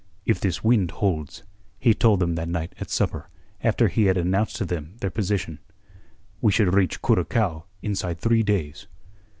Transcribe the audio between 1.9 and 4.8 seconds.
told them that night at supper, after he had announced to